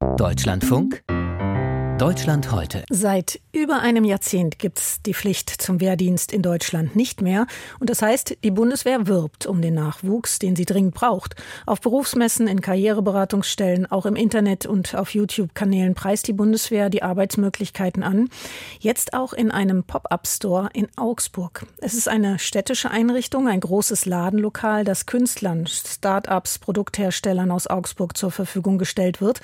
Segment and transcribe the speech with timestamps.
[0.00, 1.02] Deutschlandfunk
[1.98, 2.84] Deutschland heute.
[2.90, 7.48] Seit über einem Jahrzehnt gibt es die Pflicht zum Wehrdienst in Deutschland nicht mehr.
[7.80, 11.34] Und das heißt, die Bundeswehr wirbt um den Nachwuchs, den sie dringend braucht.
[11.66, 18.04] Auf Berufsmessen, in Karriereberatungsstellen, auch im Internet und auf YouTube-Kanälen preist die Bundeswehr die Arbeitsmöglichkeiten
[18.04, 18.28] an.
[18.78, 21.66] Jetzt auch in einem Pop-up-Store in Augsburg.
[21.78, 28.30] Es ist eine städtische Einrichtung, ein großes Ladenlokal, das Künstlern, Start-ups, Produktherstellern aus Augsburg zur
[28.30, 29.40] Verfügung gestellt wird.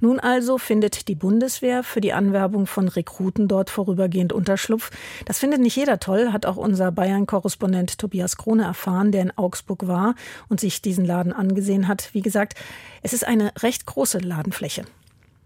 [0.00, 4.92] Nun also findet die Bundeswehr für für die Anwerbung von Rekruten dort vorübergehend Unterschlupf.
[5.24, 9.88] Das findet nicht jeder toll, hat auch unser Bayern-Korrespondent Tobias Krone erfahren, der in Augsburg
[9.88, 10.14] war
[10.48, 12.10] und sich diesen Laden angesehen hat.
[12.12, 12.54] Wie gesagt,
[13.02, 14.84] es ist eine recht große Ladenfläche.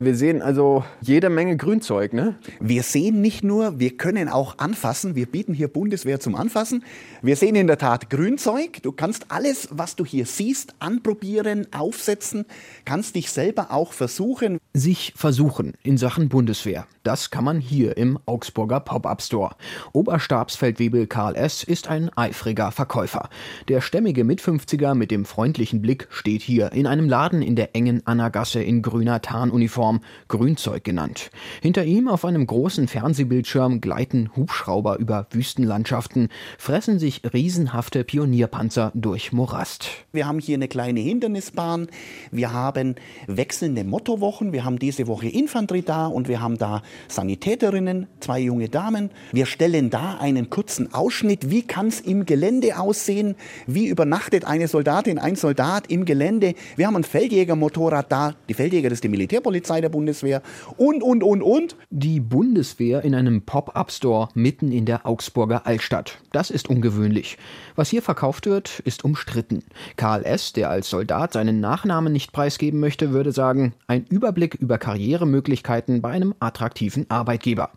[0.04, 2.34] Wir sehen also jede Menge Grünzeug, ne?
[2.58, 5.14] Wir sehen nicht nur, wir können auch anfassen.
[5.14, 6.82] Wir bieten hier Bundeswehr zum Anfassen.
[7.22, 8.82] Wir sehen in der Tat Grünzeug.
[8.82, 12.46] Du kannst alles, was du hier siehst, anprobieren, aufsetzen,
[12.84, 14.58] kannst dich selber auch versuchen.
[14.74, 16.88] Sich versuchen in Sachen Bundeswehr.
[17.02, 19.56] Das kann man hier im Augsburger Pop-Up Store.
[19.92, 21.64] Oberstabsfeldwebel Karl S.
[21.64, 23.28] ist ein eifriger Verkäufer.
[23.66, 28.06] Der stämmige Mit-50er mit dem freundlichen Blick steht hier in einem Laden in der engen
[28.06, 31.30] Anna-Gasse in grüner Tarnuniform, Grünzeug genannt.
[31.60, 39.32] Hinter ihm auf einem großen Fernsehbildschirm gleiten Hubschrauber über Wüstenlandschaften, fressen sich riesenhafte Pionierpanzer durch
[39.32, 39.88] Morast.
[40.12, 41.88] Wir haben hier eine kleine Hindernisbahn,
[42.30, 42.94] wir haben
[43.26, 48.68] wechselnde Mottowochen, wir haben diese Woche Infanterie da und wir haben da Sanitäterinnen, zwei junge
[48.68, 49.10] Damen.
[49.32, 51.50] Wir stellen da einen kurzen Ausschnitt.
[51.50, 53.34] Wie kann es im Gelände aussehen?
[53.66, 56.54] Wie übernachtet eine Soldatin, ein Soldat im Gelände?
[56.76, 58.34] Wir haben ein Feldjägermotorrad da.
[58.48, 60.42] Die Feldjäger, das ist die Militärpolizei der Bundeswehr.
[60.76, 61.76] Und, und, und, und.
[61.90, 66.18] Die Bundeswehr in einem Pop-up-Store mitten in der Augsburger Altstadt.
[66.32, 67.38] Das ist ungewöhnlich.
[67.74, 69.64] Was hier verkauft wird, ist umstritten.
[69.96, 74.78] Karl S., der als Soldat seinen Nachnamen nicht preisgeben möchte, würde sagen, ein Überblick über
[74.78, 77.70] Karrieremöglichkeiten bei einem attraktiven attraktiven Arbeitgeber.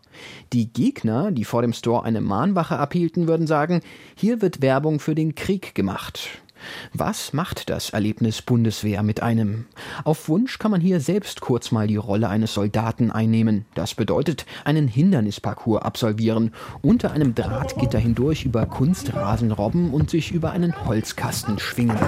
[0.52, 3.80] Die Gegner, die vor dem Store eine Mahnwache abhielten, würden sagen,
[4.16, 6.28] hier wird Werbung für den Krieg gemacht.
[6.92, 9.66] Was macht das Erlebnis Bundeswehr mit einem?
[10.04, 13.66] Auf Wunsch kann man hier selbst kurz mal die Rolle eines Soldaten einnehmen.
[13.74, 16.52] Das bedeutet einen Hindernisparcours absolvieren,
[16.82, 21.98] unter einem Drahtgitter hindurch über Kunstrasen robben und sich über einen Holzkasten schwingen.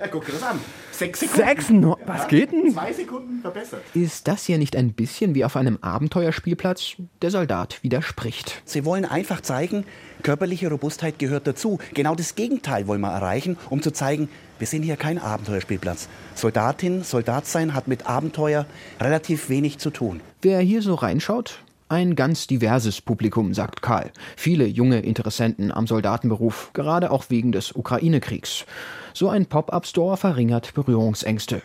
[0.00, 0.60] Ja, guck dir das an.
[0.92, 1.44] Sechs Sekunden.
[1.44, 2.70] Sechs no Was geht denn?
[2.72, 3.82] Zwei Sekunden verbessert.
[3.94, 6.96] Ist das hier nicht ein bisschen wie auf einem Abenteuerspielplatz?
[7.22, 8.62] Der Soldat widerspricht.
[8.64, 9.84] Sie wollen einfach zeigen,
[10.22, 11.78] körperliche Robustheit gehört dazu.
[11.94, 16.08] Genau das Gegenteil wollen wir erreichen, um zu zeigen, wir sind hier kein Abenteuerspielplatz.
[16.34, 18.66] Soldatin, Soldat sein hat mit Abenteuer
[19.00, 20.20] relativ wenig zu tun.
[20.42, 21.58] Wer hier so reinschaut,
[21.92, 24.12] ein ganz diverses Publikum, sagt Karl.
[24.34, 28.64] Viele junge Interessenten am Soldatenberuf, gerade auch wegen des Ukraine-Kriegs.
[29.12, 31.60] So ein Pop-up-Store verringert Berührungsängste.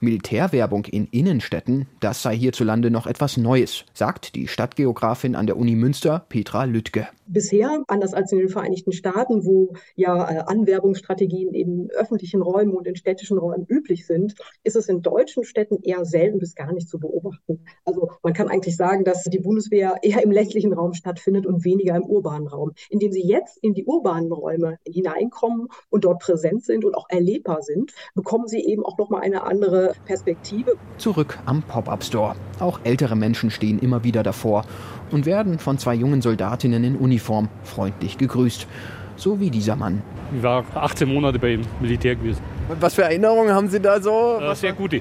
[0.00, 5.76] Militärwerbung in Innenstädten, das sei hierzulande noch etwas Neues, sagt die Stadtgeografin an der Uni
[5.76, 7.08] Münster, Petra Lüttke.
[7.26, 12.86] Bisher, anders als in den Vereinigten Staaten, wo ja äh, Anwerbungsstrategien in öffentlichen Räumen und
[12.88, 16.88] in städtischen Räumen üblich sind, ist es in deutschen Städten eher selten bis gar nicht
[16.88, 17.64] zu beobachten.
[17.84, 21.96] Also man kann eigentlich sagen, dass die Bundeswehr eher im ländlichen Raum stattfindet und weniger
[21.96, 22.70] im urbanen Raum.
[22.88, 27.62] Indem sie jetzt in die urbanen Räume hineinkommen und dort präsent sind und auch erlebbar
[27.62, 30.76] sind, bekommen sie eben auch nochmal eine andere Perspektive.
[30.96, 32.36] Zurück am Pop-up Store.
[32.60, 34.64] Auch ältere Menschen stehen immer wieder davor
[35.10, 38.68] und werden von zwei jungen Soldatinnen in Uniform freundlich gegrüßt.
[39.16, 40.02] So wie dieser Mann.
[40.36, 42.42] Ich war 18 Monate beim Militär gewesen.
[42.78, 44.38] Was für Erinnerungen haben Sie da so?
[44.40, 45.00] Äh, sehr gute.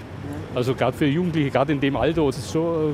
[0.60, 2.94] Also gerade für Jugendliche, gerade in dem Alter, es ist so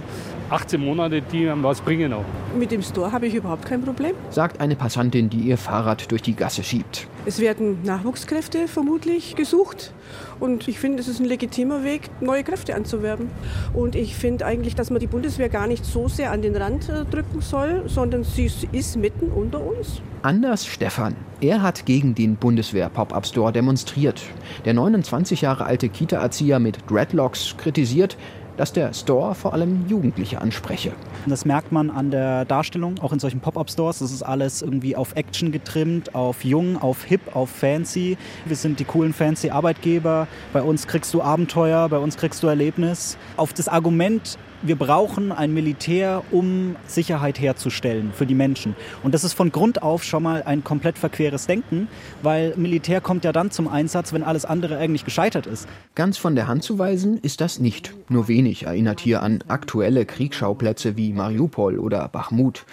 [0.49, 2.25] 18 Monate, die einem was bringen auch.
[2.57, 4.13] Mit dem Store habe ich überhaupt kein Problem.
[4.29, 7.07] Sagt eine Passantin, die ihr Fahrrad durch die Gasse schiebt.
[7.25, 9.93] Es werden Nachwuchskräfte vermutlich gesucht.
[10.39, 13.29] Und ich finde, es ist ein legitimer Weg, neue Kräfte anzuwerben.
[13.73, 16.89] Und ich finde eigentlich, dass man die Bundeswehr gar nicht so sehr an den Rand
[16.89, 20.01] äh, drücken soll, sondern sie ist mitten unter uns.
[20.21, 21.15] Anders Stefan.
[21.41, 24.21] Er hat gegen den Bundeswehr-Pop-Up-Store demonstriert.
[24.65, 28.17] Der 29 Jahre alte Kita-Erzieher mit Dreadlocks kritisiert,
[28.57, 30.91] dass der Store vor allem Jugendliche anspreche.
[31.25, 33.99] Das merkt man an der Darstellung, auch in solchen Pop-up-Stores.
[33.99, 38.17] Das ist alles irgendwie auf Action getrimmt, auf jung, auf hip, auf fancy.
[38.45, 40.27] Wir sind die coolen, fancy Arbeitgeber.
[40.53, 43.17] Bei uns kriegst du Abenteuer, bei uns kriegst du Erlebnis.
[43.37, 44.37] Auf das Argument
[44.67, 48.75] wir brauchen ein Militär, um Sicherheit herzustellen für die Menschen.
[49.03, 51.87] Und das ist von Grund auf schon mal ein komplett verqueres Denken,
[52.23, 55.67] weil Militär kommt ja dann zum Einsatz, wenn alles andere eigentlich gescheitert ist.
[55.93, 57.93] Ganz von der Hand zu weisen ist das nicht.
[58.09, 62.65] Nur wenig erinnert hier an aktuelle Kriegsschauplätze wie Mariupol oder Bachmut.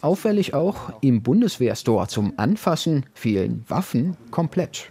[0.00, 4.90] Auffällig auch, im Bundeswehrstore zum Anfassen fehlen Waffen komplett.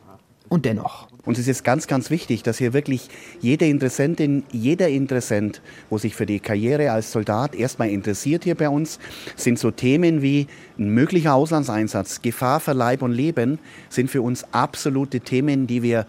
[0.50, 1.08] Und dennoch.
[1.26, 3.10] Und es ist ganz, ganz wichtig, dass hier wirklich
[3.42, 8.70] jede Interessentin, jeder Interessent, wo sich für die Karriere als Soldat erstmal interessiert hier bei
[8.70, 9.00] uns,
[9.36, 14.46] sind so Themen wie ein möglicher Auslandseinsatz, Gefahr für Leib und Leben, sind für uns
[14.52, 16.06] absolute Themen, die wir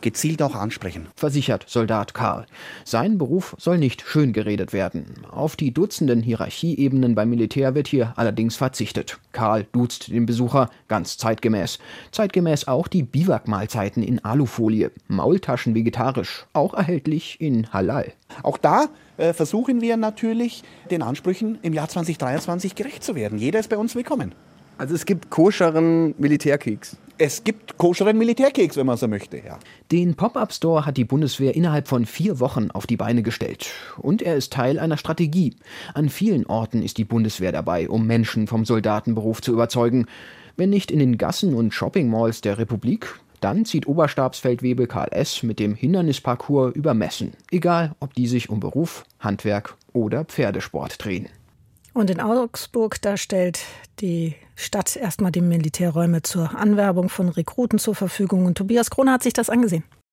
[0.00, 1.08] gezielt auch ansprechen.
[1.16, 2.46] Versichert Soldat Karl.
[2.84, 5.06] Sein Beruf soll nicht schön geredet werden.
[5.30, 9.18] Auf die Dutzenden Hierarchieebenen beim Militär wird hier allerdings verzichtet.
[9.32, 11.78] Karl duzt den Besucher ganz zeitgemäß.
[12.12, 14.90] Zeitgemäß auch die Biwakmahlzeiten in Alufolie.
[15.08, 18.12] Maultaschen vegetarisch, auch erhältlich in Halal.
[18.42, 23.38] Auch da äh, versuchen wir natürlich, den Ansprüchen im Jahr 2023 gerecht zu werden.
[23.38, 24.34] Jeder ist bei uns willkommen.
[24.78, 26.96] Also es gibt koscheren Militärkeks.
[27.18, 29.58] Es gibt koscheren Militärkeks, wenn man so möchte, ja.
[29.90, 33.70] Den Pop-Up-Store hat die Bundeswehr innerhalb von vier Wochen auf die Beine gestellt.
[33.96, 35.56] Und er ist Teil einer Strategie.
[35.94, 40.04] An vielen Orten ist die Bundeswehr dabei, um Menschen vom Soldatenberuf zu überzeugen.
[40.58, 45.42] Wenn nicht in den Gassen und Shopping-Malls der Republik, dann zieht Oberstabsfeldwebel Karl S.
[45.42, 47.32] mit dem Hindernisparcours über Messen.
[47.50, 51.28] Egal, ob die sich um Beruf, Handwerk oder Pferdesport drehen.
[51.96, 53.60] Und in Augsburg, da stellt
[54.00, 58.44] die Stadt erstmal die Militärräume zur Anwerbung von Rekruten zur Verfügung.
[58.44, 59.82] Und Tobias Krone hat sich das angesehen.